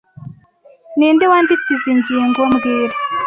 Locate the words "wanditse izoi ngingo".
1.31-2.41